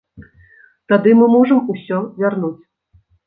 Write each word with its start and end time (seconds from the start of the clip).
Тады 0.93 1.13
мы 1.19 1.27
можам 1.35 1.59
усё 1.75 1.97
вярнуць. 2.21 2.59